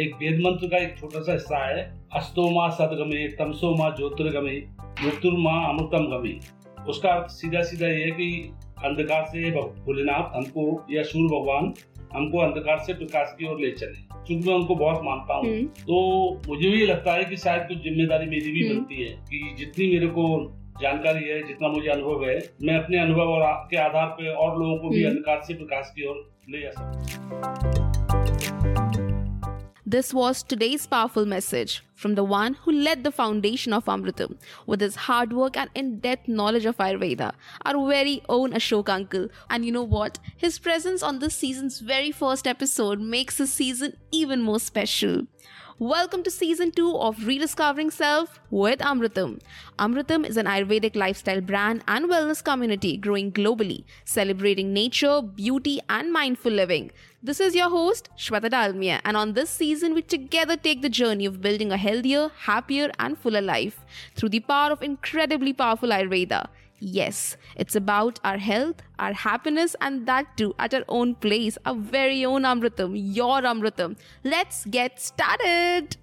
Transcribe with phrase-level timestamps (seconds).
[0.00, 4.56] एक वेद मंत्र का एक छोटा सा हिस्सा है। अस्तोमा सदगमे तमसोमा ज्योतिर्गमे
[5.04, 6.34] मृत्युर्मा अमृतम गमे।
[6.88, 8.52] उसका अर्थ सीधा सीधा ये है कि
[8.84, 11.72] अंधकार से भोलेनाथ हमको या सूर्य भगवान
[12.14, 15.66] हमको अंधकार से प्रकाश की ओर ले चले। क्योंकि मैं उनको बहुत मानता हूँ। हम्म,
[15.66, 19.54] तो मुझे भी लगता है कि शायद कुछ ज़िम्मेदारी मेरी भी हम्म। बनती है कि
[19.58, 20.26] जितनी मेरे को
[20.82, 24.78] जानकारी है जितना मुझे अनुभव है मैं अपने अनुभव और के आधार पर और लोगों
[24.78, 28.19] को भी हम्म। अंधकार से प्रकाश की ओर ले जा सकूँ
[29.90, 34.80] This was today's powerful message from the one who led the foundation of Amritam with
[34.80, 37.32] his hard work and in depth knowledge of Ayurveda,
[37.64, 39.26] our very own Ashok uncle.
[39.48, 40.20] And you know what?
[40.36, 45.26] His presence on this season's very first episode makes this season even more special.
[45.80, 49.40] Welcome to season 2 of Rediscovering Self with Amritam.
[49.78, 56.12] Amritam is an Ayurvedic lifestyle brand and wellness community growing globally, celebrating nature, beauty, and
[56.12, 56.90] mindful living.
[57.22, 61.24] This is your host, Shweta Dalmia, and on this season, we together take the journey
[61.24, 63.80] of building a healthier, happier, and fuller life
[64.14, 66.48] through the power of incredibly powerful Ayurveda.
[66.82, 71.74] Yes, it's about our health, our happiness, and that too at our own place, our
[71.74, 73.98] very own Amritam, your Amritam.
[74.24, 75.98] Let's get started.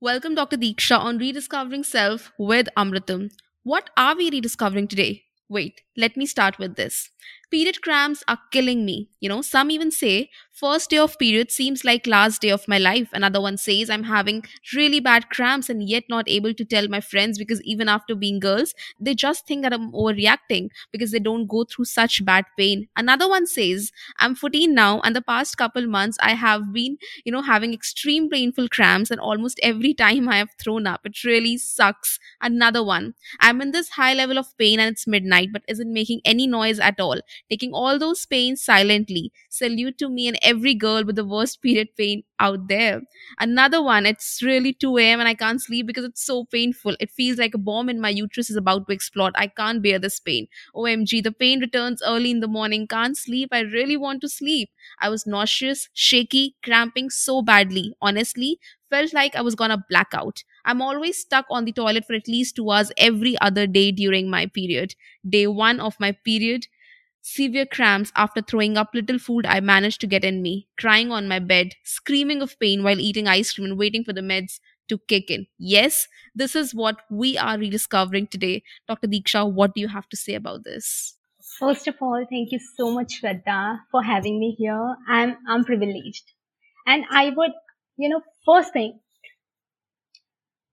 [0.00, 0.56] Welcome, Dr.
[0.56, 3.30] Deeksha, on Rediscovering Self with Amritam.
[3.62, 5.24] What are we rediscovering today?
[5.50, 7.10] Wait, let me start with this.
[7.50, 9.08] Period cramps are killing me.
[9.20, 12.78] You know, some even say first day of period seems like last day of my
[12.78, 13.08] life.
[13.12, 17.00] Another one says I'm having really bad cramps and yet not able to tell my
[17.00, 21.46] friends because even after being girls, they just think that I'm overreacting because they don't
[21.46, 22.88] go through such bad pain.
[22.96, 27.30] Another one says I'm 14 now and the past couple months I have been, you
[27.32, 31.02] know, having extreme painful cramps and almost every time I have thrown up.
[31.04, 32.18] It really sucks.
[32.40, 35.62] Another one I'm in this high level of pain and it's midnight, but
[35.92, 37.20] making any noise at all.
[37.50, 39.32] Taking all those pains silently.
[39.50, 43.02] Salute to me and every girl with the worst period pain out there.
[43.38, 45.20] Another one, it's really 2 a.m.
[45.20, 46.96] and I can't sleep because it's so painful.
[47.00, 49.32] It feels like a bomb in my uterus is about to explode.
[49.36, 50.48] I can't bear this pain.
[50.74, 52.86] OMG, the pain returns early in the morning.
[52.86, 53.50] Can't sleep.
[53.52, 54.70] I really want to sleep.
[55.00, 57.94] I was nauseous, shaky, cramping so badly.
[58.00, 58.58] Honestly,
[58.90, 60.42] felt like I was gonna black out.
[60.64, 64.30] I'm always stuck on the toilet for at least two hours every other day during
[64.30, 64.94] my period.
[65.28, 66.66] Day one of my period,
[67.22, 71.28] severe cramps after throwing up little food I managed to get in me, crying on
[71.28, 74.98] my bed, screaming of pain while eating ice cream and waiting for the meds to
[74.98, 75.46] kick in.
[75.58, 78.62] Yes, this is what we are rediscovering today.
[78.86, 79.08] Dr.
[79.08, 81.16] Deeksha, what do you have to say about this?
[81.58, 84.96] First of all, thank you so much, Shraddha, for having me here.
[85.08, 86.32] I'm I'm privileged,
[86.86, 87.52] and I would,
[87.96, 88.98] you know, first thing,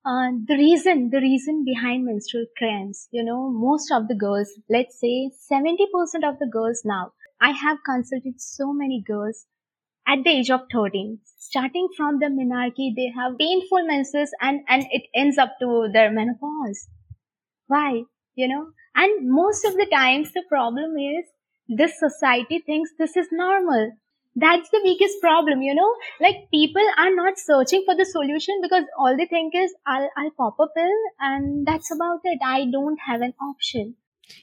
[0.05, 4.99] uh, the reason the reason behind menstrual cramps, you know, most of the girls, let's
[4.99, 9.45] say seventy percent of the girls now, I have consulted so many girls
[10.07, 14.85] at the age of 13 starting from the menarche they have painful menses and and
[14.91, 16.89] it ends up to their menopause.
[17.67, 18.03] Why?
[18.35, 21.25] You know and most of the times the problem is
[21.67, 23.93] this society thinks this is normal
[24.35, 28.83] that's the biggest problem you know like people are not searching for the solution because
[28.97, 32.99] all they think is i'll i'll pop a pill and that's about it i don't
[33.07, 33.95] have an option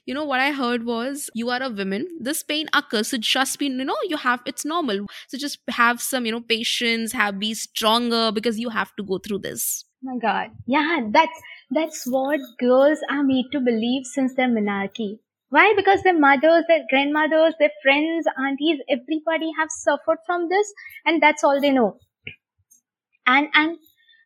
[0.05, 2.07] You know what I heard was you are a woman.
[2.19, 5.05] This pain occurs, so just be you know you have it's normal.
[5.27, 9.17] So just have some you know patience, have be stronger because you have to go
[9.19, 9.85] through this.
[10.03, 11.41] Oh my god yeah that's
[11.71, 15.73] that's what girls are made to believe since their menarche why?
[15.75, 20.73] Because their mothers their grandmothers their friends aunties everybody have suffered from this
[21.05, 21.97] and that's all they know.
[23.25, 23.77] And and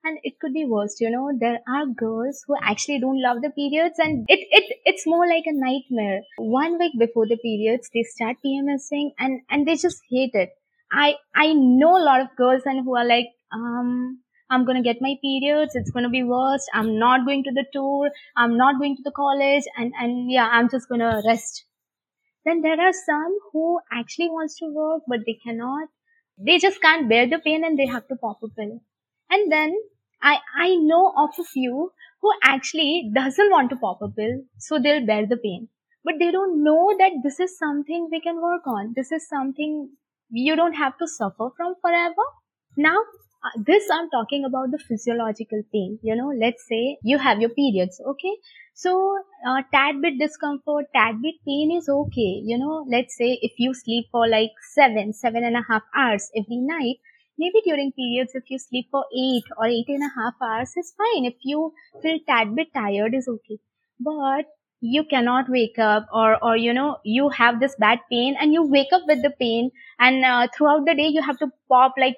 [0.04, 1.32] and it could be worse you know.
[1.40, 5.44] There are girls who actually don't love the periods and it, it it's more like
[5.46, 6.22] a nightmare.
[6.38, 10.50] One week before the periods they start pmsing and and they just hate it.
[10.92, 14.23] I i know a lot of girls and who are like um
[14.54, 15.76] I'm gonna get my periods.
[15.82, 16.68] It's gonna be worse.
[16.74, 18.12] I'm not going to the tour.
[18.38, 21.64] I'm not going to the college, and and yeah, I'm just gonna rest.
[22.46, 25.90] Then there are some who actually wants to work, but they cannot.
[26.38, 28.80] They just can't bear the pain, and they have to pop a pill.
[29.30, 29.76] And then
[30.22, 31.92] I I know of a few
[32.22, 35.68] who actually doesn't want to pop a pill, so they'll bear the pain.
[36.04, 38.94] But they don't know that this is something we can work on.
[38.96, 39.76] This is something
[40.30, 42.26] you don't have to suffer from forever.
[42.78, 42.98] Now,
[43.44, 46.00] uh, this I'm talking about the physiological pain.
[46.02, 48.36] You know, let's say you have your periods, okay?
[48.74, 48.94] So,
[49.48, 52.42] uh, tad bit discomfort, tad bit pain is okay.
[52.52, 56.30] You know, let's say if you sleep for like seven, seven and a half hours
[56.36, 56.98] every night,
[57.38, 60.94] maybe during periods if you sleep for eight or eight and a half hours is
[60.98, 61.26] fine.
[61.26, 63.60] If you feel tad bit tired is okay.
[64.00, 64.46] But
[64.82, 68.64] you cannot wake up or or you know you have this bad pain and you
[68.64, 72.18] wake up with the pain and uh, throughout the day you have to pop like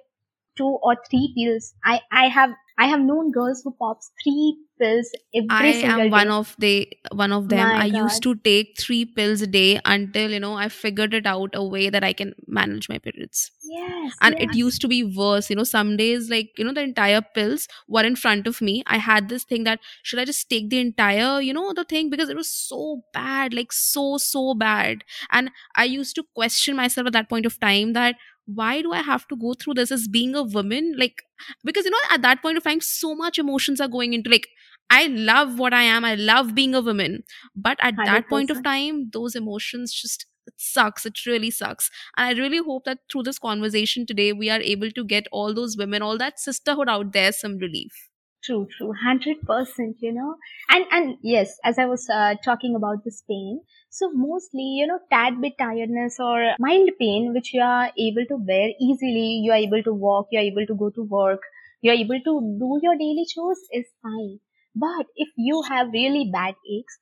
[0.57, 5.09] two or three pills i i have i have known girls who pops three pills
[5.35, 7.71] every I single am one day of the one of them.
[7.71, 11.13] my I god used to take three pills a day until you know I figured
[11.13, 13.51] it out a way that I can manage my periods.
[13.63, 15.51] yes And it used to be worse.
[15.51, 18.81] You know, some days like you know the entire pills were in front of me.
[18.87, 22.09] I had this thing that should I just take the entire you know the thing
[22.09, 25.03] because it was so bad, like so so bad.
[25.31, 28.15] And I used to question myself at that point of time that
[28.45, 30.93] why do I have to go through this as being a woman?
[30.97, 31.23] Like
[31.63, 34.47] because you know at that point of time so much emotions are going into like
[34.89, 36.05] I love what I am.
[36.05, 37.23] I love being a woman.
[37.55, 41.07] But at that point of time, those emotions just it sucks.
[41.07, 41.89] It really sucks.
[42.17, 45.55] And I really hope that through this conversation today, we are able to get all
[45.55, 48.09] those women, all that sisterhood out there some relief.
[48.45, 49.97] True, true, hundred percent.
[49.99, 50.35] You know,
[50.69, 53.59] and and yes, as I was uh, talking about this pain,
[53.89, 58.37] so mostly you know, tad bit tiredness or mild pain, which you are able to
[58.37, 59.27] bear easily.
[59.43, 60.27] You are able to walk.
[60.31, 61.41] You are able to go to work.
[61.81, 62.33] You are able to
[62.63, 64.39] do your daily chores is fine.
[64.75, 66.99] But if you have really bad aches,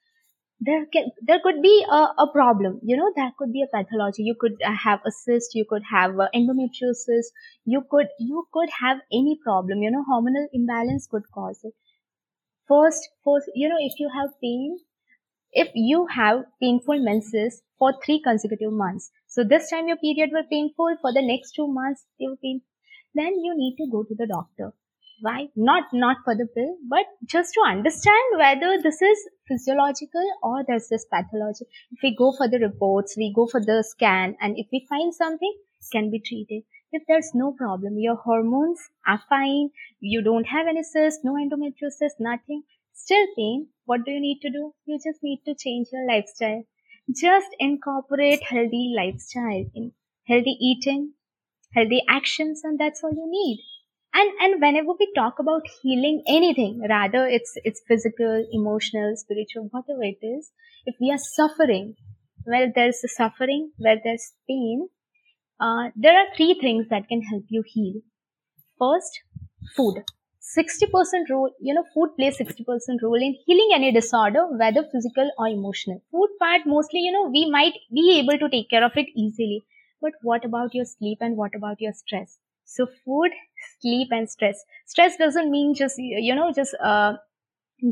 [0.60, 2.80] there can there could be a, a problem.
[2.84, 4.24] You know, there could be a pathology.
[4.24, 5.56] You could uh, have a cyst.
[5.56, 7.32] You could have endometriosis
[7.66, 11.74] you could you could have any problem you know hormonal imbalance could cause it
[12.68, 14.78] first first you know if you have pain
[15.52, 20.48] if you have painful menses for three consecutive months so this time your period were
[20.52, 22.62] painful for the next two months they were pain
[23.16, 24.72] then you need to go to the doctor
[25.22, 30.64] why not not for the pill but just to understand whether this is physiological or
[30.68, 34.58] there's this pathology if we go for the reports we go for the scan and
[34.58, 35.54] if we find something
[35.92, 36.64] can be treated.
[36.92, 42.20] If there's no problem your hormones are fine you don't have any cyst no endometriosis
[42.20, 42.64] nothing
[42.94, 44.74] still pain what do you need to do?
[44.86, 46.64] You just need to change your lifestyle.
[47.12, 49.92] Just incorporate healthy lifestyle in
[50.28, 51.14] healthy eating
[51.74, 53.60] healthy actions and that's all you need
[54.20, 60.04] and and whenever we talk about healing anything rather it's it's physical emotional spiritual whatever
[60.12, 60.52] it is
[60.86, 61.96] if we are suffering
[62.46, 64.88] where there's suffering where there's pain
[65.60, 68.02] uh, there are three things that can help you heal.
[68.80, 69.22] First
[69.76, 70.04] food.
[70.40, 75.48] 60% role you know food plays 60% role in healing any disorder whether physical or
[75.48, 76.02] emotional.
[76.12, 79.64] Food part mostly you know we might be able to take care of it easily.
[80.02, 82.38] But what about your sleep and what about your stress?
[82.66, 83.32] So food
[83.82, 84.64] sleep and stress.
[84.86, 87.14] Stress doesn't mean just you know just uh,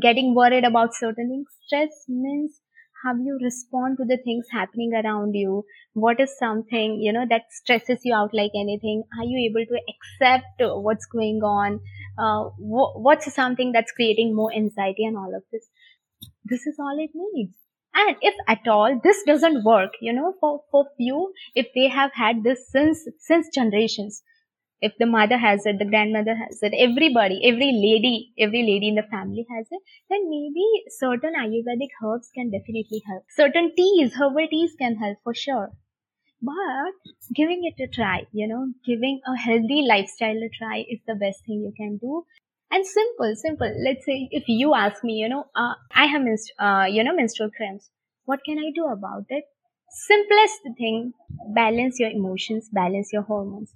[0.00, 1.48] getting worried about certain things.
[1.66, 2.60] Stress means
[3.04, 5.64] how you respond to the things happening around you.
[5.94, 9.02] What is something you know that stresses you out like anything?
[9.18, 11.80] Are you able to accept what's going on?
[12.18, 15.68] Uh, wh- what's something that's creating more anxiety and all of this?
[16.44, 17.54] This is all it needs.
[17.94, 22.12] And if at all this doesn't work you know for for few if they have
[22.14, 24.22] had this since since generations
[24.88, 28.14] if the mother has it the grandmother has it everybody every lady
[28.46, 30.66] every lady in the family has it then maybe
[31.00, 33.24] certain ayurvedic herbs can definitely help.
[33.30, 35.70] Certain teas herbal teas can help for sure.
[36.42, 36.92] But
[37.34, 41.44] giving it a try you know giving a healthy lifestyle a try is the best
[41.46, 42.26] thing you can do.
[42.70, 43.72] And simple simple.
[43.84, 46.22] Let's say if you ask me you know uh, i have
[46.58, 47.90] uh, you know menstrual cramps.
[48.26, 49.44] What can i do about it?
[49.90, 51.14] Simplest thing
[51.54, 53.74] balance your emotions balance your hormones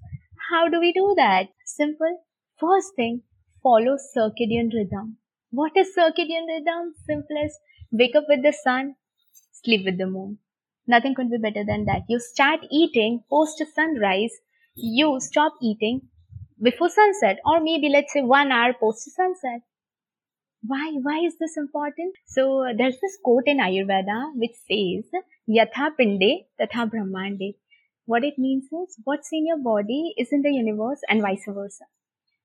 [0.51, 1.49] how do we do that?
[1.65, 2.19] Simple.
[2.59, 3.23] First thing
[3.63, 5.17] follow circadian rhythm.
[5.51, 6.95] What is circadian rhythm?
[7.07, 7.59] Simplest
[7.91, 8.95] wake up with the sun
[9.67, 10.39] sleep with the moon.
[10.87, 12.03] Nothing could be better than that.
[12.09, 14.35] You start eating post sunrise.
[14.75, 16.03] You stop eating
[16.63, 19.63] before sunset or maybe let's say one hour post sunset.
[20.63, 20.93] Why?
[21.03, 22.15] Why is this important?
[22.27, 25.11] So there's this quote in ayurveda which says
[25.59, 27.55] yatha pinde tatha brahmande
[28.07, 31.85] what it means is what's in your body is in the universe and vice versa.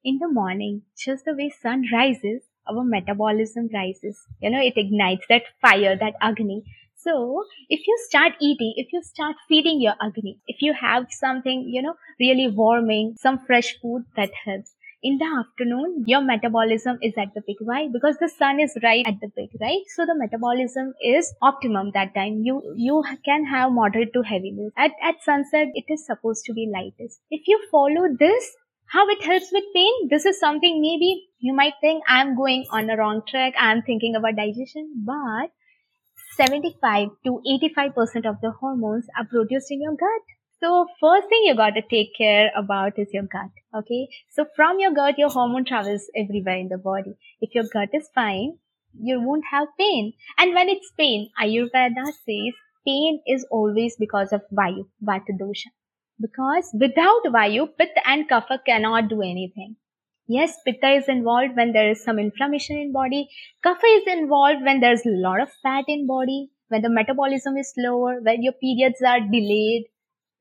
[0.04, 4.20] In the morning just the way sun rises our metabolism rises.
[4.40, 6.64] You know it ignites that fire that agni.
[6.96, 11.68] So if you start eating if you start feeding your agni if you have something
[11.68, 17.14] you know really warming some fresh food that helps in the afternoon your metabolism is
[17.18, 17.58] at the peak.
[17.60, 17.88] Why?
[17.92, 19.84] Because the sun is right at the peak right?
[19.96, 22.42] So the metabolism is optimum that time.
[22.44, 24.74] You you can have moderate to heavy meals.
[24.78, 27.22] At at sunset it is supposed to be lightest.
[27.30, 28.52] If you follow this
[28.94, 30.10] how it helps with pain?
[30.10, 33.54] This is something maybe you might think i'm going on a wrong track.
[33.58, 34.92] I'm thinking about digestion.
[35.06, 35.52] But
[36.36, 37.42] 75 to
[37.78, 40.36] 85% of the hormones are produced in your gut.
[40.64, 43.50] So first thing you got to take care about is your gut.
[43.76, 44.08] Okay.
[44.30, 47.16] So from your gut, your hormone travels everywhere in the body.
[47.42, 48.60] If your gut is fine,
[48.94, 50.14] you won't have pain.
[50.38, 52.54] And when it's pain, Ayurveda says
[52.86, 55.72] pain is always because of Vayu, Vata dosha.
[56.20, 59.78] Because without Vayu, Pitta and Kapha cannot do anything.
[60.28, 63.30] Yes, Pitta is involved when there is some inflammation in body.
[63.66, 67.74] Kapha is involved when there's a lot of fat in body, when the metabolism is
[67.74, 69.86] slower, when your periods are delayed,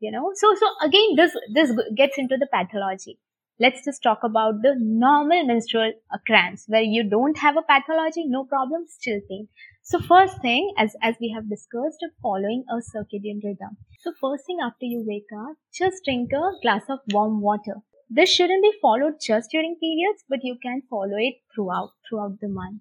[0.01, 0.33] you know.
[0.35, 3.19] So, so again, this, this gets into the pathology
[3.61, 5.93] let's just talk about the normal menstrual
[6.27, 9.49] cramps where you don't have a pathology, no problem, still pain.
[9.83, 13.77] So first thing, as, as we have discussed, following a circadian rhythm.
[14.01, 17.77] So first thing after you wake up, just drink a glass of warm water.
[18.09, 22.49] This shouldn't be followed just during periods, but you can follow it throughout, throughout the
[22.49, 22.81] month.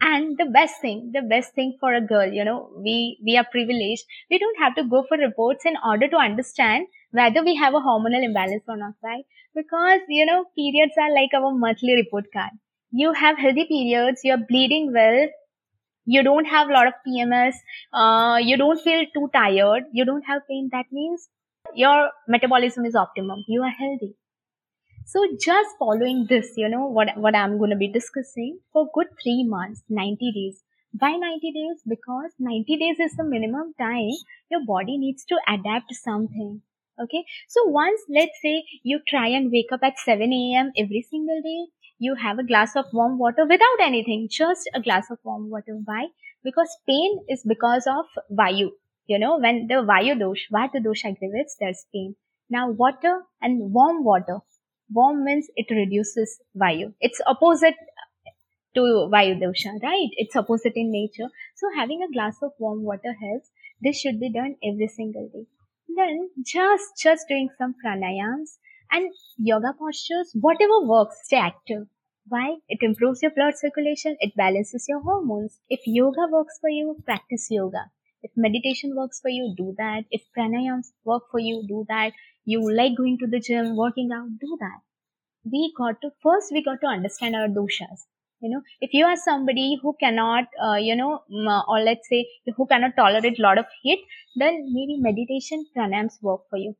[0.00, 3.46] And the best thing, the best thing for a girl, you know, we, we are
[3.50, 4.04] privileged.
[4.30, 7.80] We don't have to go for reports in order to understand whether we have a
[7.80, 9.24] hormonal imbalance or not, right?
[9.54, 12.50] Because, you know, periods are like our monthly report card.
[12.90, 15.28] You have healthy periods, you're bleeding well,
[16.04, 17.54] you don't have a lot of PMS,
[17.92, 20.68] uh, you don't feel too tired, you don't have pain.
[20.72, 21.28] That means
[21.74, 23.44] your metabolism is optimum.
[23.48, 24.14] You are healthy.
[25.08, 29.06] So just following this, you know, what, what I'm going to be discussing for good
[29.22, 30.64] three months, 90 days.
[30.98, 31.80] Why 90 days?
[31.86, 34.10] Because 90 days is the minimum time
[34.50, 36.60] your body needs to adapt something.
[37.00, 37.24] Okay.
[37.46, 40.72] So once let's say you try and wake up at 7 a.m.
[40.76, 41.66] every single day,
[42.00, 45.78] you have a glass of warm water without anything, just a glass of warm water.
[45.84, 46.08] Why?
[46.42, 48.70] Because pain is because of Vayu.
[49.06, 52.16] You know, when the Vayu dosh, Vata dosh aggravates, there's pain.
[52.50, 54.40] Now water and warm water.
[54.92, 56.94] Warm means it reduces Vayu.
[57.00, 57.74] It's opposite
[58.74, 58.80] to
[59.12, 60.10] Vayu dosha, right?
[60.12, 61.28] It's opposite in nature.
[61.56, 63.50] So having a glass of warm water helps.
[63.82, 65.46] This should be done every single day
[65.96, 68.56] then just just doing some pranayams
[68.92, 71.86] and yoga postures whatever works stay active
[72.28, 76.96] why it improves your blood circulation it balances your hormones if yoga works for you
[77.06, 77.84] practice yoga
[78.22, 80.04] if meditation works for you do that.
[80.10, 82.12] If pranayams work for you do that.
[82.44, 84.80] You like going to the gym working out do that.
[85.50, 88.04] We got to first we got to understand our doshas
[88.40, 88.62] you know.
[88.82, 91.22] If you are somebody who cannot uh, you know
[91.68, 94.04] or let's say who cannot tolerate a lot of heat
[94.36, 96.76] then maybe meditation pranayams work for you.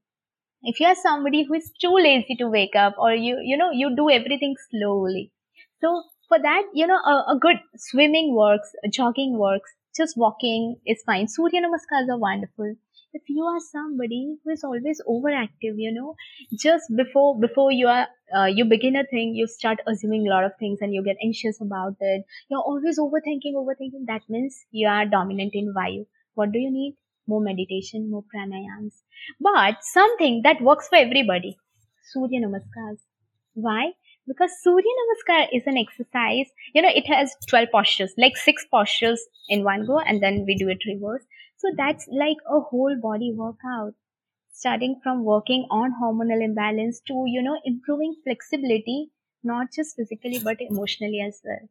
[0.62, 3.70] If you are somebody who is too lazy to wake up or you you know
[3.70, 5.32] you do everything slowly.
[5.80, 11.02] So for that you know a, a good swimming works jogging works just walking is
[11.06, 11.28] fine.
[11.28, 12.74] Surya namaskars are wonderful.
[13.12, 16.14] If you are somebody who is always overactive you know
[16.54, 20.44] just before before you are uh, you begin a thing you start assuming a lot
[20.44, 22.24] of things and you get anxious about it.
[22.50, 24.06] You're always overthinking overthinking.
[24.06, 26.06] That means you are dominant in vayu.
[26.34, 26.96] What do you need?
[27.26, 29.02] More meditation more pranayams.
[29.40, 31.56] But something that works for everybody.
[32.12, 33.00] Surya namaskars.
[33.54, 33.92] Why
[34.28, 39.26] because surya namaskar is an exercise you know it has 12 postures like six postures
[39.48, 43.32] in one go and then we do it reverse so that's like a whole body
[43.34, 43.94] workout.
[44.52, 49.10] Starting from working on hormonal imbalance to, you know, improving flexibility,
[49.42, 51.68] not just physically but emotionally as well.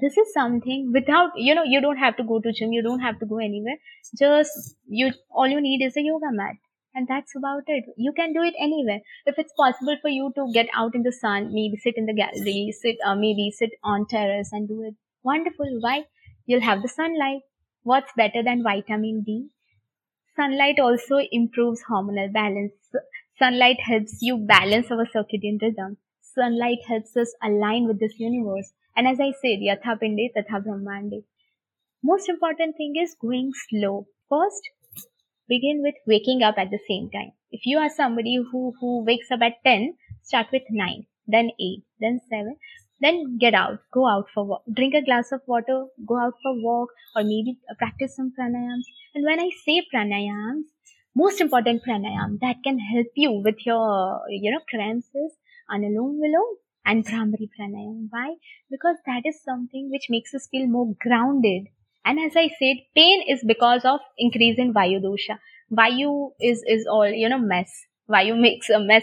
[0.00, 3.00] This is something without, you know, you don't have to go to gym, you don't
[3.00, 3.76] have to go anywhere.
[4.18, 6.56] Just you, all you need is a yoga mat
[6.96, 7.84] and that's about it.
[7.96, 9.00] You can do it anywhere.
[9.26, 12.14] If it's possible for you to get out in the sun, maybe sit in the
[12.14, 14.94] gallery, sit, uh, maybe sit on terrace and do it.
[15.22, 15.76] Wonderful.
[15.80, 16.04] Why?
[16.46, 17.42] You'll have the sunlight.
[17.82, 19.48] What's better than vitamin D?
[20.36, 22.72] Sunlight also improves hormonal balance.
[23.38, 25.98] Sunlight helps you balance our circadian rhythm.
[26.22, 28.72] Sunlight helps us align with this universe.
[28.96, 31.24] And as I said, Yatha Pinde Tatha Brahmande.
[32.02, 34.06] Most important thing is going slow.
[34.30, 34.70] First,
[35.48, 37.32] begin with waking up at the same time.
[37.50, 41.84] If you are somebody who, who wakes up at 10, start with 9, then 8,
[42.00, 42.56] then 7.
[43.00, 46.54] Then get out, go out for walk, drink a glass of water, go out for
[46.62, 48.84] walk, or maybe uh, practice some pranayams.
[49.14, 50.64] And when I say pranayams,
[51.14, 55.08] most important pranayam that can help you with your, you know, cramps
[55.70, 58.06] Anulom Vilom and Bhramari pranayam.
[58.10, 58.36] Why?
[58.70, 61.68] Because that is something which makes us feel more grounded.
[62.06, 65.38] And as I said, pain is because of increase in Vayu dosha.
[65.72, 67.70] Vayu is, is all, you know, mess.
[68.08, 69.02] Vayu makes a mess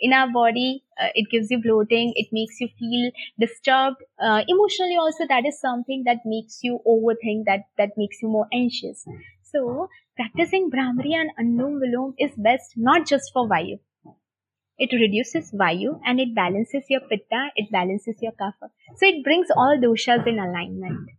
[0.00, 0.84] in our body.
[1.00, 2.12] Uh, it gives you bloating.
[2.14, 3.96] It makes you feel disturbed.
[4.22, 8.46] Uh, emotionally also, that is something that makes you overthink, that, that makes you more
[8.52, 9.04] anxious.
[9.42, 13.80] So, practicing Bhramari and Anulom Vilom is best not just for Vayu.
[14.78, 18.70] It reduces Vayu and it balances your Pitta, it balances your Kapha.
[18.96, 21.10] So, it brings all doshas in alignment.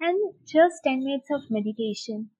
[0.00, 2.30] And just 10 minutes of meditation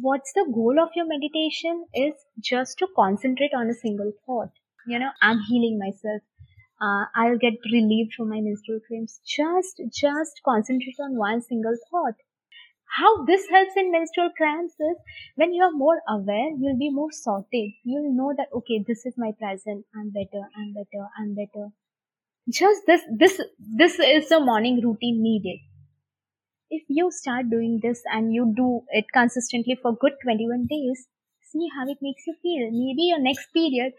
[0.00, 4.50] what's the goal of your meditation is just to concentrate on a single thought.
[4.86, 6.22] You know, I'm healing myself.
[6.80, 9.20] uh, I'll get relieved from my menstrual cramps.
[9.26, 12.14] Just, just concentrate on one single thought.
[12.98, 14.96] How this helps in menstrual cramps is
[15.36, 17.72] when you are more aware, you'll be more sorted.
[17.84, 19.86] You'll know that, okay, this is my present.
[19.96, 20.42] I'm better.
[20.56, 21.06] I'm better.
[21.18, 21.68] I'm better.
[22.50, 25.60] Just this, this, this is the morning routine needed.
[26.72, 31.06] If you start doing this and you do it consistently for good 21 days,
[31.40, 32.70] see how it makes you feel.
[32.72, 33.92] Maybe your next period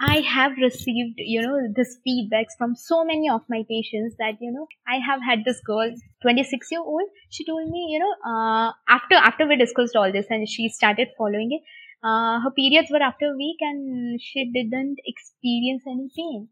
[0.00, 4.50] I have received, you know, this feedbacks from so many of my patients that, you
[4.52, 7.08] know, I have had this girl, 26 year old.
[7.30, 11.08] She told me, you know, uh, after, after we discussed all this and she started
[11.16, 11.62] following it,
[12.02, 16.48] uh, her periods were after a week and she didn't experience any pain.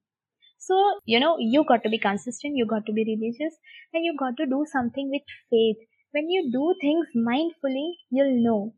[0.66, 3.54] So, you know, you got to be consistent, you got to be religious,
[3.94, 5.76] and you got to do something with faith.
[6.12, 8.72] When you do things mindfully, you'll know.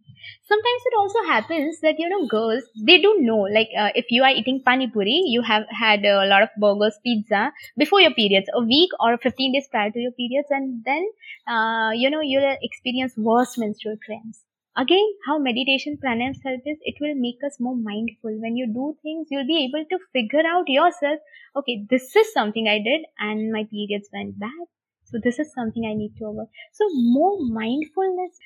[0.48, 3.38] Sometimes it also happens that you know girls they do know.
[3.56, 6.98] Like uh, if you are eating pani puri you have had a lot of burgers
[7.04, 11.08] pizza before your periods a week or 15 days prior to your periods and then
[11.46, 14.42] uh, you know you'll experience worse menstrual cramps
[14.80, 18.34] again how meditation pranayams help is it will make us more mindful.
[18.44, 21.20] When you do things you'll be able to figure out yourself
[21.56, 24.66] okay this is something i did and my periods went bad.
[25.04, 26.48] So this is something i need to avoid.
[26.72, 28.38] So more mindfulness.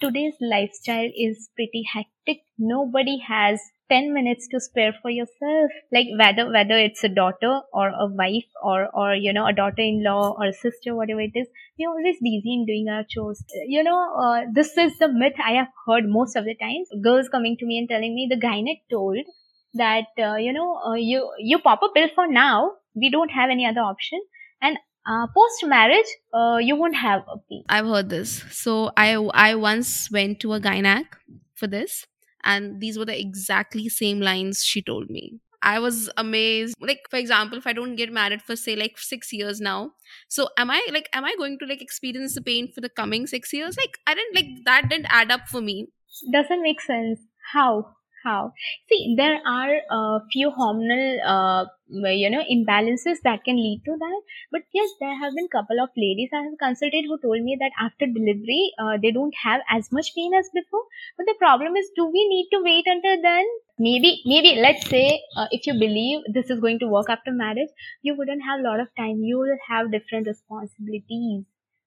[0.00, 2.42] Today's lifestyle is pretty hectic.
[2.58, 3.60] Nobody has
[3.90, 5.70] 10 minutes to spare for yourself.
[5.92, 10.36] Like whether, whether it's a daughter or a wife or, or, you know, a daughter-in-law
[10.38, 11.46] or a sister, whatever it is,
[11.78, 13.44] we're always busy in doing our chores.
[13.66, 16.88] You know, uh, this is the myth I have heard most of the times.
[17.02, 19.18] Girls coming to me and telling me the gynec told
[19.74, 22.72] that, uh, you know, uh, you, you pop a pill for now.
[22.94, 24.20] We don't have any other option.
[24.60, 29.14] And uh, post marriage uh, you won't have a pain i've heard this so i
[29.34, 31.04] i once went to a gynac
[31.54, 32.06] for this
[32.44, 35.40] and these were the exactly same lines she told me.
[35.64, 36.74] I was amazed.
[36.80, 39.92] Like for example if i don't get married for say like 6 years now
[40.28, 43.26] so am i like am i going to like experience the pain for the coming
[43.26, 43.76] 6 years?
[43.76, 45.88] Like i didn't like that didn't add up for me.
[46.32, 47.20] Doesn't make sense.
[47.52, 47.94] How
[48.24, 48.52] how?
[48.88, 51.64] See there are a few hormonal uh,
[52.10, 54.22] you know imbalances that can lead to that.
[54.50, 57.72] But yes there have been couple of ladies i have consulted who told me that
[57.86, 60.84] after delivery uh, they don't have as much pain as before.
[61.16, 63.44] But the problem is do we need to wait until then?
[63.78, 67.70] Maybe maybe let's say uh, if you believe this is going to work after marriage
[68.02, 69.22] you wouldn't have a lot of time.
[69.22, 71.44] You will have different responsibilities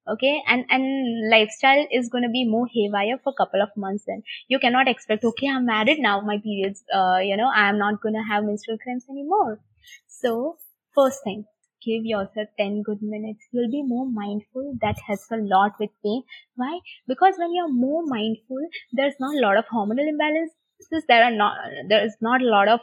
[0.07, 0.41] okay?
[0.47, 4.23] And and lifestyle is going to be more haywire for a couple of months then.
[4.47, 8.15] You cannot expect okay i'm married now my periods uh, you know i'm not going
[8.15, 9.59] to have menstrual cramps anymore.
[10.07, 10.57] So
[10.95, 11.45] first thing
[11.85, 13.45] give yourself 10 good minutes.
[13.51, 14.73] You'll be more mindful.
[14.81, 16.23] That helps a lot with pain.
[16.55, 16.79] Why?
[17.07, 21.03] Because when you're more mindful there's not a lot of hormonal imbalances.
[21.07, 21.57] There are not
[21.89, 22.79] there is not a lot of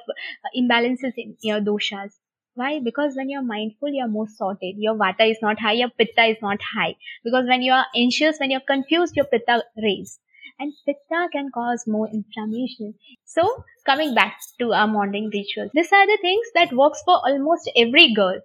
[0.57, 2.13] imbalances in your doshas
[2.55, 2.81] why?
[2.81, 4.77] Because when you're mindful, you're more sorted.
[4.79, 6.97] Your vata is not high, your pitta is not high.
[7.25, 10.19] Because when you're anxious, when you're confused, your pitta raise.
[10.59, 12.95] And pitta can cause more inflammation.
[13.25, 17.71] So, coming back to our morning ritual, these are the things that works for almost
[17.75, 18.41] every girl.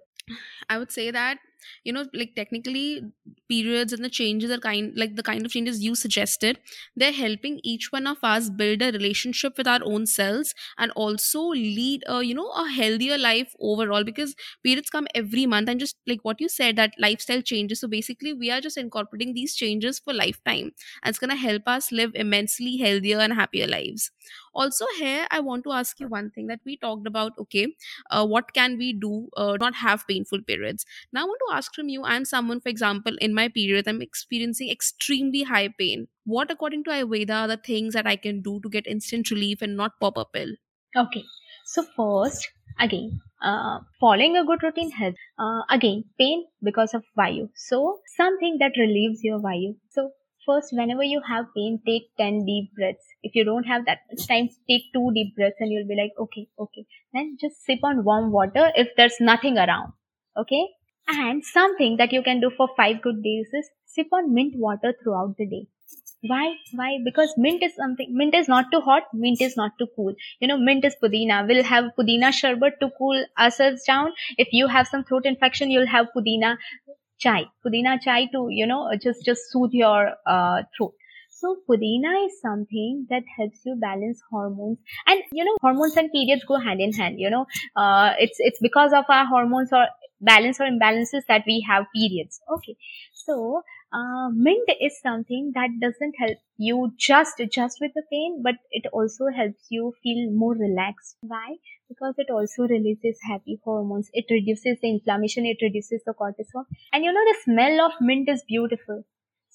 [0.68, 1.38] I would say that
[1.84, 3.02] you know like technically
[3.48, 6.58] periods and the changes are kind like the kind of changes you suggested
[6.96, 11.40] they're helping each one of us build a relationship with our own selves and also
[11.48, 15.96] lead a you know a healthier life overall because periods come every month and just
[16.06, 17.80] like what you said that lifestyle changes.
[17.80, 20.70] So basically we are just incorporating these changes for lifetime
[21.02, 24.10] and it's going to help us live immensely healthier and happier lives
[24.54, 27.66] also here i want to ask you one thing that we talked about okay
[28.10, 30.84] uh, what can we do uh, not have painful periods.
[31.12, 34.02] Now i want to ask from you i'm someone for example in my period i'm
[34.02, 36.08] experiencing extremely high pain.
[36.24, 39.62] What according to ayurveda are the things that i can do to get instant relief
[39.62, 40.54] and not pop a pill?
[40.96, 41.24] Okay.
[41.64, 45.18] So first again uh, following a good routine helps.
[45.38, 47.48] Uh, again pain because of vayu.
[47.54, 49.76] So something that relieves your vayu.
[49.88, 50.12] So
[50.46, 54.26] first whenever you have pain take 10 deep breaths if you don't have that much
[54.28, 56.86] time take two deep breaths and you'll be like okay okay.
[57.12, 59.92] Then just sip on warm water if there's nothing around
[60.36, 60.66] okay?
[61.08, 64.94] And something that you can do for five good days is sip on mint water
[65.02, 65.66] throughout the day.
[66.22, 66.56] Why?
[66.74, 66.98] Why?
[67.04, 70.14] Because mint is something mint is not too hot mint is not too cool.
[70.40, 71.46] You know mint is pudina.
[71.46, 74.12] We'll have pudina sherbet to cool ourselves down.
[74.36, 76.56] If you have some throat infection you'll have pudina
[77.18, 77.46] chai.
[77.64, 80.94] Pudina chai to you know just just soothe your uh, throat
[81.40, 84.78] so pudina is something that helps you balance hormones.
[85.06, 87.46] And you know hormones and periods go hand in hand you know.
[87.76, 89.86] Uh, it's it's because of our hormones or
[90.20, 92.40] balance or imbalances that we have periods.
[92.56, 92.76] Okay.
[93.14, 98.56] So uh, mint is something that doesn't help you just just with the pain but
[98.70, 101.16] it also helps you feel more relaxed.
[101.22, 101.56] Why?
[101.88, 104.10] Because it also releases happy hormones.
[104.12, 105.46] It reduces the inflammation.
[105.46, 106.64] It reduces the cortisol.
[106.92, 109.04] And you know the smell of mint is beautiful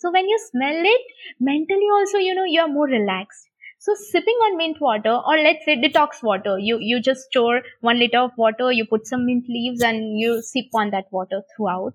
[0.03, 3.49] so when you smell it mentally also you know you're more relaxed.
[3.79, 7.99] So sipping on mint water or let's say detox water you you just store 1
[7.99, 11.93] liter of water you put some mint leaves and you sip on that water throughout.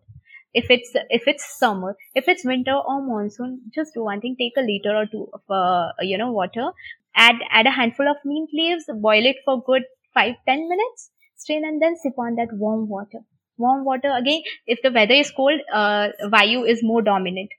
[0.54, 4.66] If it's if it's summer if it's winter or monsoon just one thing take a
[4.70, 6.70] liter or two of uh, you know water.
[7.14, 9.82] Add add a handful of mint leaves boil it for good
[10.14, 13.20] five ten minutes strain and then sip on that warm water.
[13.58, 17.50] Warm water again if the weather is cold uh, vayu is more dominant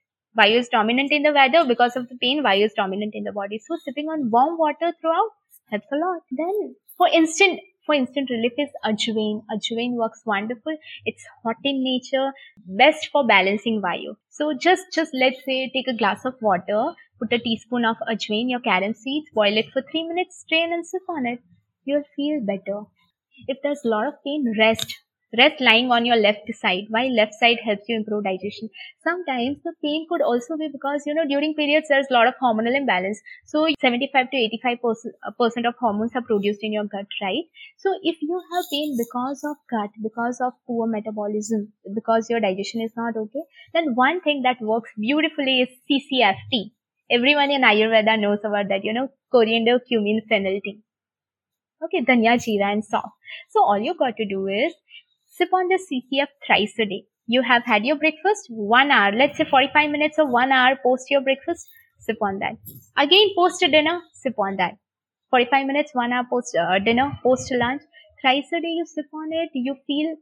[0.41, 3.36] vayu is dominant in the weather because of the pain vayu is dominant in the
[3.39, 5.34] body so sipping on warm water throughout
[5.73, 6.62] helps a lot then
[6.97, 9.41] for instant for instant relief is Ajwain.
[9.52, 10.78] Ajwain works wonderful.
[11.06, 12.32] It's hot in nature,
[12.67, 14.15] best for balancing vayu.
[14.30, 18.47] So just, just let's say take a glass of water, put a teaspoon of Ajwain,
[18.47, 21.39] your carom seeds, boil it for three minutes, strain and sip on it.
[21.84, 22.84] You'll feel better.
[23.47, 24.95] If there's a lot of pain, rest.
[25.38, 26.86] Rest lying on your left side.
[26.89, 28.70] Why left side helps you improve digestion.
[29.04, 32.34] Sometimes the pain could also be because, you know, during periods there's a lot of
[32.42, 33.22] hormonal imbalance.
[33.46, 37.44] So 75 to 85 uh, percent of hormones are produced in your gut, right?
[37.78, 42.82] So if you have pain because of gut, because of poor metabolism, because your digestion
[42.82, 46.72] is not okay, then one thing that works beautifully is CCFT.
[47.12, 50.82] Everyone in Ayurveda knows about that, you know, coriander, cumin, fennel tea.
[51.84, 53.12] Okay, dhania, jeera and saunf.
[53.50, 54.74] So all you got to do is
[55.39, 57.06] Sip on the CCF thrice a day.
[57.25, 61.10] You have had your breakfast, one hour, let's say 45 minutes or one hour post
[61.10, 62.58] your breakfast, sip on that.
[62.97, 64.78] Again, post dinner, sip on that.
[65.30, 67.82] 45 minutes, one hour post uh, dinner, post lunch,
[68.21, 70.15] thrice a day you sip on it, you feel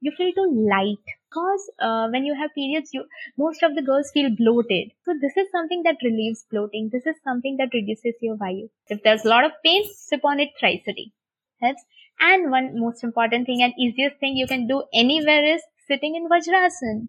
[0.00, 1.04] you feel too light.
[1.30, 3.04] Because uh, when you have periods you
[3.36, 4.92] most of the girls feel bloated.
[5.04, 6.88] So this is something that relieves bloating.
[6.92, 10.40] This is something that reduces your vayu if there's a lot of pain sip on
[10.40, 11.12] it thrice a day.
[11.60, 11.82] Helps
[12.22, 16.28] and one most important thing and easiest thing you can do anywhere is sitting in
[16.28, 17.08] Vajrasan.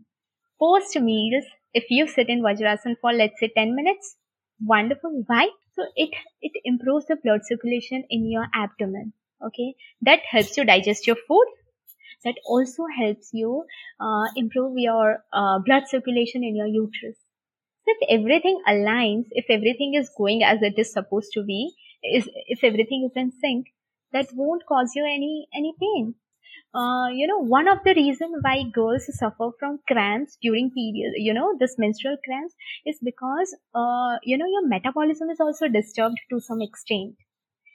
[0.59, 4.15] Post meals, if you sit in Vajrasan for let's say 10 minutes,
[4.61, 5.23] wonderful.
[5.27, 5.49] Why?
[5.75, 6.09] So it,
[6.41, 9.13] it improves the blood circulation in your abdomen.
[9.45, 9.75] Okay.
[10.01, 11.45] That helps you digest your food.
[12.25, 13.65] That also helps you
[13.99, 17.17] uh, improve your uh, blood circulation in your uterus.
[17.85, 21.73] So if everything aligns, if everything is going as it is supposed to be,
[22.03, 23.67] is if everything is in sync,
[24.13, 26.15] that won't cause you any any pain.
[26.73, 31.33] Uh, you know one of the reason why girls suffer from cramps during period you
[31.33, 36.39] know this menstrual cramps is because uh, you know your metabolism is also disturbed to
[36.39, 37.15] some extent.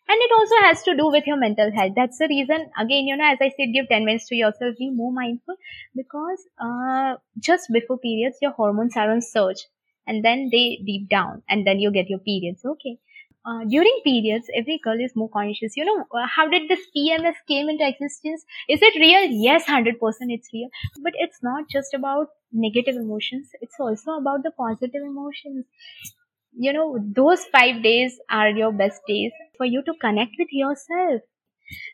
[0.08, 1.92] And it also has to do with your mental health.
[1.94, 4.90] That's the reason again you know as i said give 10 minutes to yourself be
[4.90, 5.54] more mindful
[5.94, 9.62] because uh, just before periods your hormones are on surge
[10.06, 12.64] and then they deep down and then you get your periods.
[12.64, 12.98] Okay
[13.44, 15.76] uh, during periods, every girl is more conscious.
[15.76, 18.44] You know, uh, how did this PMS came into existence?
[18.68, 19.24] Is it real?
[19.30, 20.68] Yes, 100% it's real.
[21.02, 23.48] But it's not just about negative emotions.
[23.60, 25.64] It's also about the positive emotions.
[26.58, 31.22] You know, those five days are your best days for you to connect with yourself.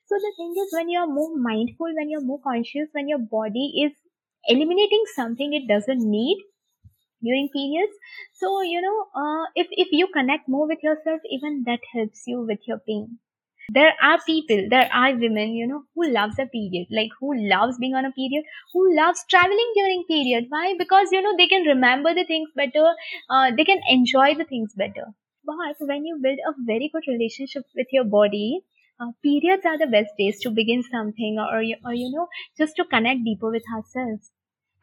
[0.07, 3.85] So the thing is, when you're more mindful, when you're more conscious, when your body
[3.85, 3.93] is
[4.47, 6.39] eliminating something it doesn't need,
[7.25, 7.93] during periods.
[8.35, 12.43] So you know uh, if if you connect more with yourself even that helps you
[12.43, 13.19] with your pain.
[13.69, 17.77] There are people there are women you know who loves a period like who loves
[17.79, 20.47] being on a period who loves traveling during period.
[20.49, 20.75] Why?
[20.79, 22.95] Because you know they can remember the things better
[23.29, 25.07] uh, they can enjoy the things better.
[25.45, 28.61] But when you build a very good relationship with your body
[28.99, 32.85] uh, periods are the best days to begin something or, or you know just to
[32.87, 34.31] connect deeper with ourselves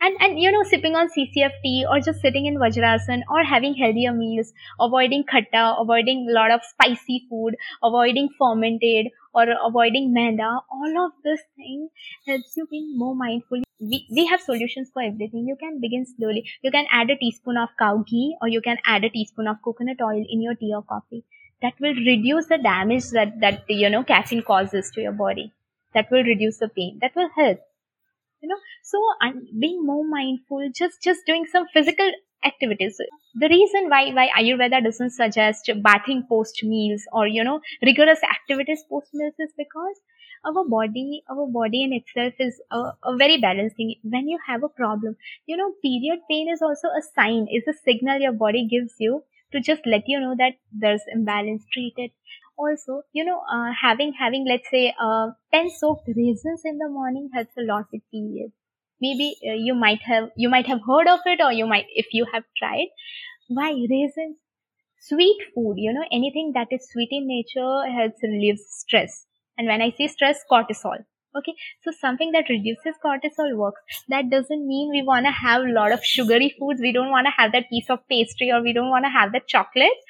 [0.06, 4.14] and and you know sipping on ccft or just sitting in vajrasan or having healthier
[4.20, 4.52] meals
[4.88, 7.58] avoiding khatta avoiding a lot of spicy food
[7.90, 11.88] avoiding fermented or avoiding maida all of this thing
[12.28, 13.62] helps you being more mindful.
[13.80, 15.48] We, we have solutions for everything.
[15.48, 16.44] You can begin slowly.
[16.62, 19.62] You can add a teaspoon of cow ghee or you can add a teaspoon of
[19.64, 21.24] coconut oil in your tea or coffee.
[21.62, 25.52] That will reduce the damage that that you know caffeine causes to your body.
[25.94, 27.00] That will reduce the pain.
[27.02, 27.60] That will help
[28.42, 28.58] you know.
[28.84, 32.12] So and being more mindful just just doing some physical
[32.46, 32.98] activities.
[33.36, 38.84] The reason why why ayurveda doesn't suggest bathing post meals or you know rigorous activities
[38.90, 40.00] post meals is because
[40.46, 43.96] our body our body in itself is a, a very balanced thing.
[44.04, 47.74] When you have a problem you know period pain is also a sign is a
[47.86, 52.12] signal your body gives you to just let you know that there's imbalance treat it
[52.66, 57.30] also you know uh, having having let's say uh, 10 soaked raisins in the morning
[57.34, 58.54] helps a lot with periods
[59.08, 62.08] maybe uh, you might have you might have heard of it or you might if
[62.14, 62.88] you have tried.
[63.50, 63.72] Why?
[63.90, 64.38] Raisins
[65.00, 69.26] sweet food you know anything that is sweet in nature helps relieve stress.
[69.58, 74.68] And when i say stress cortisol okay so something that reduces cortisol works that doesn't
[74.68, 77.52] mean we want to have a lot of sugary foods we don't want to have
[77.52, 80.02] that piece of pastry or we don't want to have that chocolate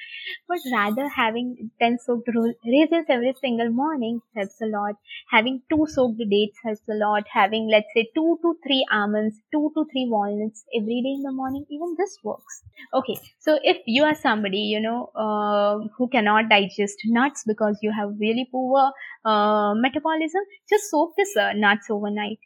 [0.48, 2.28] but rather having 10 soaked
[2.66, 4.94] raisins every single morning helps a lot.
[5.30, 7.24] Having two soaked dates helps a lot.
[7.32, 11.32] Having, let's say, two to three almonds, two to three walnuts every day in the
[11.32, 12.62] morning, even this works.
[12.94, 17.92] Okay, so if you are somebody, you know, uh, who cannot digest nuts because you
[17.92, 18.92] have really poor
[19.24, 22.38] uh, metabolism, just soak this uh, nuts overnight.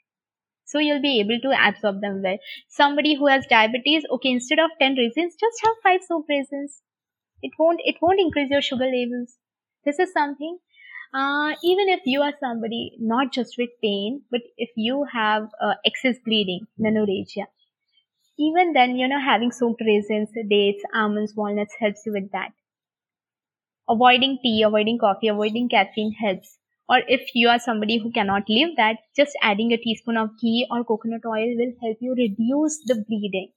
[0.66, 2.38] So you'll be able to absorb them well.
[2.68, 6.82] Somebody who has diabetes okay instead of 10 raisins just have 5 soaked raisins
[7.42, 9.38] it won't it won't increase your sugar levels.
[9.84, 10.58] This is something
[11.14, 15.74] uh, even if you are somebody not just with pain but if you have uh,
[15.84, 17.46] excess bleeding menorrhagia
[18.38, 22.52] even then you know having soaked raisins dates almonds walnuts helps you with that.
[23.88, 28.70] Avoiding tea avoiding coffee avoiding caffeine helps or if you are somebody who cannot live
[28.76, 33.04] that just adding a teaspoon of ghee or coconut oil will help you reduce the
[33.08, 33.50] bleeding.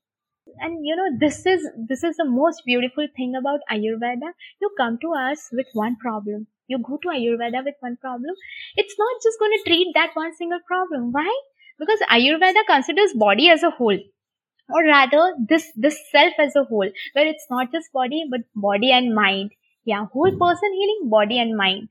[0.60, 4.32] And you know this is this is the most beautiful thing about ayurveda.
[4.62, 6.48] You come to us with one problem.
[6.68, 8.34] You go to ayurveda with one problem.
[8.76, 11.12] It's not just going to treat that one single problem.
[11.12, 11.30] Why?
[11.78, 14.00] Because ayurveda considers body as a whole.
[14.70, 16.90] Or rather this this self as a whole.
[17.14, 19.52] Where it's not just body but body and mind.
[19.86, 21.90] Yeah whole person healing body and mind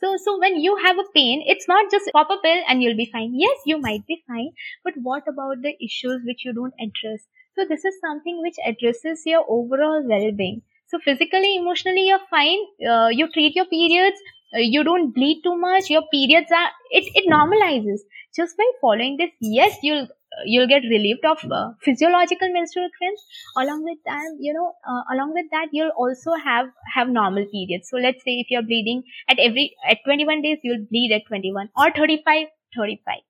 [0.00, 2.96] so, so when you have a pain, it's not just pop a pill and you'll
[2.96, 3.32] be fine.
[3.34, 4.50] Yes, you might be fine,
[4.84, 7.26] but what about the issues which you don't address?
[7.56, 10.62] So this is something which addresses your overall well-being.
[10.86, 12.58] So physically, emotionally, you're fine.
[12.88, 14.16] Uh, you treat your periods.
[14.54, 15.90] Uh, you don't bleed too much.
[15.90, 18.00] Your periods are it it normalizes
[18.34, 19.30] just by following this.
[19.40, 20.08] Yes, you'll
[20.44, 23.24] you'll get relieved of uh, physiological menstrual cramps.
[23.56, 27.88] Along with that, you know, uh, along with that, you'll also have have normal periods.
[27.90, 31.70] So let's say if you're bleeding at every at 21 days, you'll bleed at 21
[31.76, 32.46] or 35,
[32.76, 33.22] 35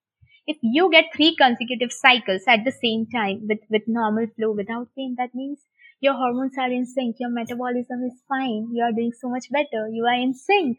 [0.49, 4.88] if you get three consecutive cycles at the same time with, with normal flow without
[4.97, 5.59] pain, that means
[6.01, 9.88] your hormones are in sync, your metabolism is fine, you are doing so much better,
[9.92, 10.79] you are in sync.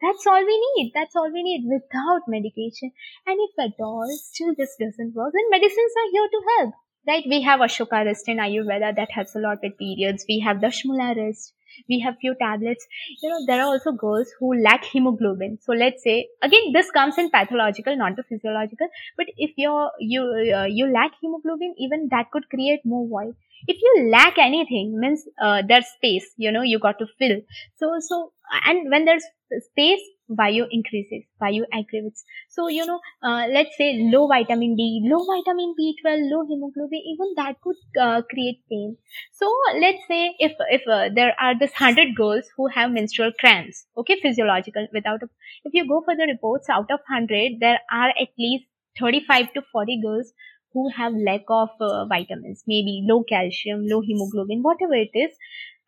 [0.00, 0.92] That's all we need.
[0.94, 2.92] That's all we need without medication.
[3.26, 6.74] And if at all still this doesn't work, then medicines are here to help.
[7.06, 7.24] Right?
[7.28, 10.24] We have Ashokarist in Ayurveda that helps a lot with periods.
[10.28, 11.52] We have Dashmularist
[11.88, 12.86] we have few tablets.
[13.22, 15.58] You know there are also girls who lack hemoglobin.
[15.62, 20.22] So let's say again this comes in pathological not the physiological but if you're you
[20.56, 23.34] uh, you lack hemoglobin even that could create more void.
[23.66, 27.40] If you lack anything means uh, there's space you know you got to fill.
[27.76, 28.32] So so
[28.66, 29.24] and when there's
[29.70, 30.00] space
[30.38, 32.24] vayu increases vayu aggravates.
[32.48, 37.34] So you know uh, let's say low vitamin d low vitamin b12 low hemoglobin even
[37.36, 38.96] that could uh, create pain.
[39.32, 39.50] So
[39.84, 44.18] let's say if if uh, there are this 100 girls who have menstrual cramps okay
[44.20, 45.28] physiological without a,
[45.64, 48.64] if you go for the reports out of 100 there are at least
[49.00, 50.32] 35 to 40 girls
[50.72, 55.32] who have lack of uh, vitamins maybe low calcium low hemoglobin whatever it is.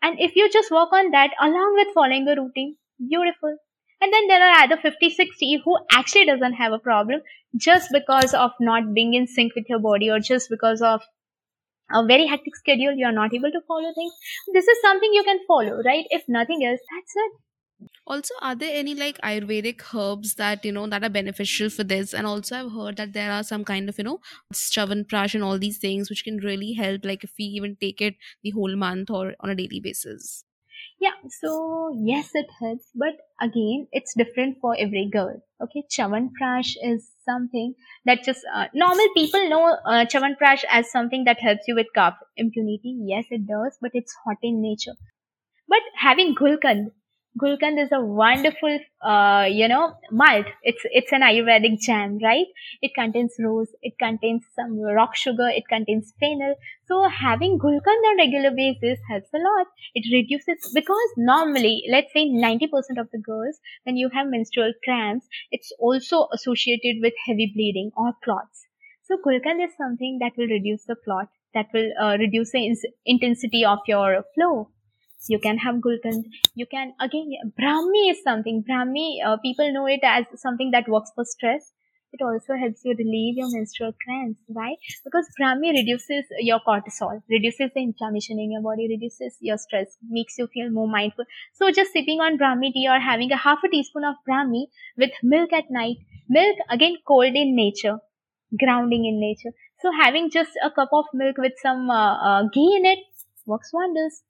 [0.02, 2.76] And if you just work on that along with following a routine
[3.08, 3.56] beautiful.
[4.02, 7.20] And then there are other 50 60 who actually doesn't have a problem
[7.56, 11.02] just because of not being in sync with your body or just because of
[11.92, 14.14] a very hectic schedule you are not able to follow things
[14.54, 16.06] this is something you can follow right?
[16.10, 17.32] If nothing else that's it.
[18.06, 22.12] Also are there any like ayurvedic herbs that you know that are beneficial for this?
[22.12, 24.20] And also i've heard that there are some kind of you know
[24.52, 28.16] prash and all these things which can really help like if we even take it
[28.42, 30.44] the whole month or on a daily basis
[31.00, 35.42] yeah, so yes, it helps, but again, it's different for every girl.
[35.62, 35.82] Okay,
[36.40, 40.04] Prash is something that just uh, normal people know uh,
[40.40, 42.96] Prash as something that helps you with cough immunity.
[43.06, 44.94] Yes, it does, but it's hot in nature.
[45.68, 46.92] But having Gulkand,
[47.40, 50.46] Gulkand is a wonderful, uh, you know, malt.
[50.62, 52.46] It's it's an Ayurvedic jam, right?
[52.82, 56.54] It contains rose, it contains some rock sugar, it contains fennel.
[56.86, 59.66] So having Gulkand on a regular basis helps a lot.
[59.94, 65.26] It reduces because normally, let's say 90% of the girls, when you have menstrual cramps,
[65.50, 68.66] it's also associated with heavy bleeding or clots.
[69.02, 72.92] So Gulkand is something that will reduce the clot, that will uh, reduce the in-
[73.06, 74.70] intensity of your flow
[75.28, 76.24] you can have gulkand.
[76.54, 77.30] You can again
[77.60, 78.64] brahmi is something.
[78.68, 81.72] Brahmi uh, people know it as something that works for stress.
[82.12, 87.70] It also helps you relieve your menstrual cramps why because brahmi reduces your cortisol reduces
[87.74, 91.24] the inflammation in your body reduces your stress makes you feel more mindful.
[91.54, 95.12] So just sipping on brahmi tea or having a half a teaspoon of brahmi with
[95.22, 95.98] milk at night.
[96.28, 97.98] Milk again cold in nature
[98.58, 99.52] grounding in nature.
[99.80, 102.98] So having just a cup of milk with some uh, uh, ghee in it
[103.46, 104.22] works wonders.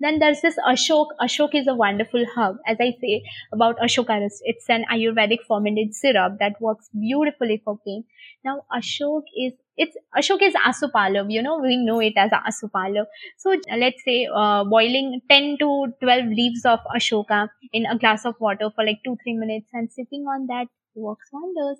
[0.00, 1.06] Then there's this Ashok.
[1.20, 2.56] Ashok is a wonderful herb.
[2.66, 8.04] As I say about Ashokarist, it's an Ayurvedic fermented syrup that works beautifully for pain.
[8.44, 11.32] Now Ashok is it's Ashok is Asupalam.
[11.32, 13.06] You know we know it as Asupalam.
[13.38, 18.34] So let's say uh, boiling 10 to 12 leaves of Ashoka in a glass of
[18.40, 21.78] water for like two three minutes and sipping on that works wonders.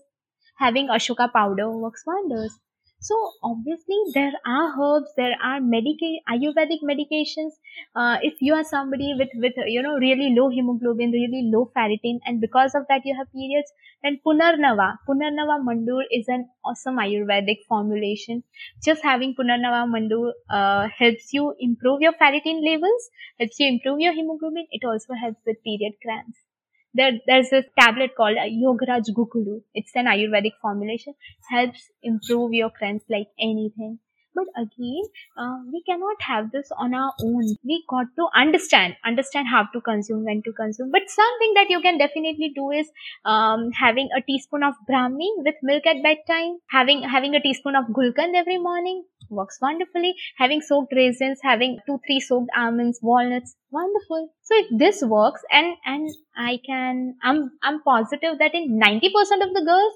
[0.58, 2.58] Having Ashoka powder works wonders.
[3.00, 7.54] So obviously there are herbs, there are medica- Ayurvedic medications.
[7.96, 12.20] Uh, if you are somebody with, with, you know, really low hemoglobin, really low ferritin,
[12.24, 13.72] and because of that you have periods,
[14.04, 18.44] then Punarnava, Punarnava Mandur is an awesome Ayurvedic formulation.
[18.84, 24.12] Just having Punarnava Mandur, uh, helps you improve your ferritin levels, helps you improve your
[24.12, 24.66] hemoglobin.
[24.70, 26.38] It also helps with period cramps
[26.94, 29.62] there, there's this tablet called Yogaraj Guggulu.
[29.74, 31.14] It's an Ayurvedic formulation.
[31.50, 33.98] Helps improve your cleanse like anything.
[34.34, 35.02] But again,
[35.36, 37.56] uh, we cannot have this on our own.
[37.64, 40.90] We got to understand, understand how to consume, when to consume.
[40.92, 42.88] But something that you can definitely do is
[43.24, 47.86] um, having a teaspoon of Brahmi with milk at bedtime, having having a teaspoon of
[47.86, 50.14] Gulkand every morning, works wonderfully.
[50.36, 54.30] Having soaked raisins, having two, three soaked almonds, walnuts, wonderful.
[54.42, 59.54] So if this works and, and I can, I'm, I'm positive that in 90% of
[59.54, 59.92] the girls,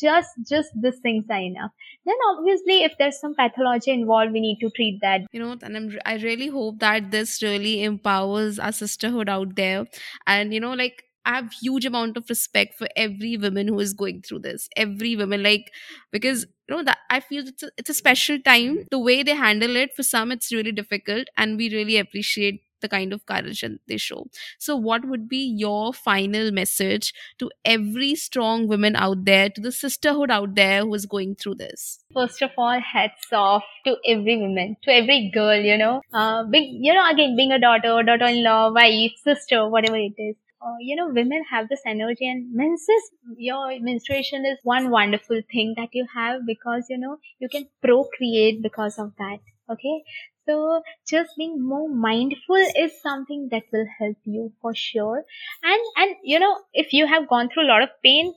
[0.00, 1.70] just, just these things are enough.
[2.04, 5.22] Then obviously if there's some pathology involved, we need to treat that.
[5.32, 9.86] You know, and I'm, I really hope that this really empowers our sisterhood out there.
[10.26, 13.92] And, you know, like, I have huge amount of respect for every woman who is
[13.92, 14.66] going through this.
[14.76, 15.70] Every woman, like
[16.10, 18.86] because you know that I feel it's a, it's a special time.
[18.90, 22.88] The way they handle it, for some it's really difficult, and we really appreciate the
[22.88, 24.26] kind of courage they show.
[24.58, 29.72] So, what would be your final message to every strong woman out there, to the
[29.72, 32.04] sisterhood out there who is going through this?
[32.14, 36.02] First of all, hats off to every woman, to every girl, you know.
[36.12, 40.76] Uh, being, you know, again, being a daughter, daughter-in-law, wife, sister, whatever it is uh,
[40.80, 45.88] you know, women have this energy and menses, your menstruation is one wonderful thing that
[45.92, 49.38] you have because, you know, you can procreate because of that.
[49.70, 50.02] Okay.
[50.48, 55.22] So just being more mindful is something that will help you for sure.
[55.62, 58.32] And, and, you know, if you have gone through a lot of pain,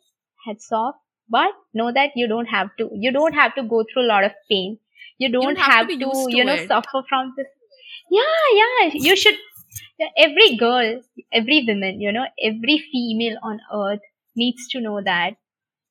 [0.45, 0.95] heads off,
[1.29, 4.25] but know that you don't have to, you don't have to go through a lot
[4.25, 4.77] of pain.
[5.19, 6.67] You don't, don't have, have, to, to, to you know, it.
[6.67, 7.47] suffer from this.
[8.09, 8.21] Yeah,
[8.55, 8.91] yeah.
[8.93, 9.35] You should,
[10.17, 14.01] every girl, every woman, you know, every female on earth
[14.35, 15.35] needs to know that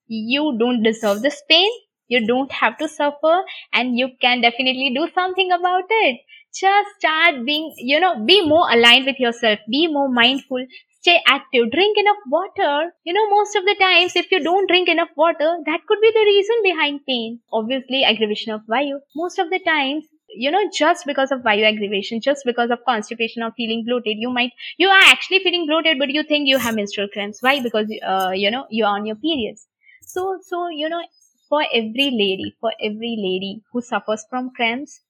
[0.07, 1.71] you don't deserve this pain.
[2.11, 3.37] You don't have to suffer
[3.73, 6.21] and you can definitely do something about it.
[6.55, 9.61] Just start being, you know, be more aligned with yourself.
[9.71, 10.67] Be more mindful.
[11.01, 11.71] Stay active.
[11.71, 12.93] Drink enough water.
[13.05, 16.11] You know, most of the times, if you don't drink enough water, that could be
[16.13, 17.41] the reason behind pain.
[17.53, 18.99] Obviously, aggravation of vayu.
[19.17, 23.43] Most of the times, you know, just because of vayu aggravation, just because of constipation
[23.43, 26.75] or feeling bloated, you might, you are actually feeling bloated, but you think you have
[26.75, 27.39] menstrual cramps.
[27.41, 27.61] Why?
[27.63, 29.67] Because, uh, you know, you're on your periods.
[30.03, 31.03] So, so, you know,
[31.51, 35.03] for every lady, for every lady who suffers from cramps,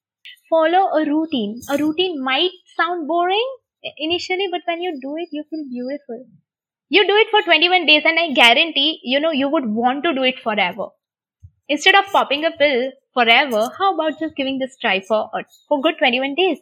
[0.51, 1.61] follow a routine.
[1.71, 3.49] A routine might sound boring
[3.99, 6.27] initially, but when you do it, you feel beautiful.
[6.89, 10.15] You do it for 21 days and I guarantee, you know, you would want to
[10.15, 10.89] do it forever.
[11.69, 15.81] Instead of popping a pill forever, how about just giving this try for, uh, for
[15.81, 16.59] good 21 days?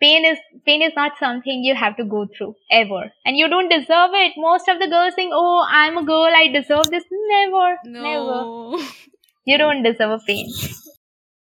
[0.00, 3.12] Pain is, pain is not something you have to go through ever.
[3.24, 4.32] And you don't deserve it.
[4.36, 7.04] Most of the girls think, oh, I'm a girl, I deserve this.
[7.10, 8.70] Never, No.
[8.76, 8.84] never.
[9.44, 10.48] You don't deserve a pain.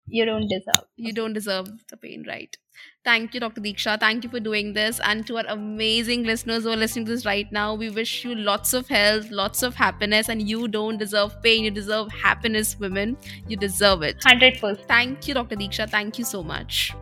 [0.09, 0.85] You don't deserve.
[0.97, 2.55] you don't deserve the pain, right?
[3.05, 3.61] Thank you, Dr.
[3.61, 3.99] Deeksha.
[4.01, 5.01] Thank you for doing this.
[5.01, 8.35] And to our amazing listeners who are listening to this right now, we wish you
[8.35, 11.65] lots of health, lots of happiness, and you don't deserve pain.
[11.65, 13.17] You deserve happiness, women.
[13.49, 14.19] You deserve it.
[14.21, 14.87] 100%.
[14.87, 15.57] Thank you, Dr.
[15.57, 15.89] Deeksha.
[15.89, 16.93] Thank you so much.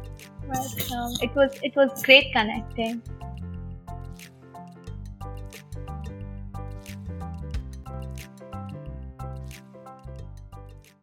[0.46, 1.16] Welcome.
[1.22, 3.02] It was, it was great connecting.